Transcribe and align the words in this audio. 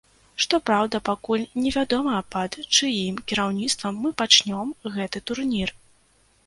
Што 0.43 0.55
праўда, 0.69 1.01
пакуль 1.09 1.43
не 1.65 1.73
вядома 1.75 2.15
пад 2.37 2.57
чыім 2.79 3.21
кіраўніцтвам 3.33 3.93
мы 4.05 4.09
пачнём 4.25 4.67
гэты 4.99 5.25
турнір. 5.31 5.69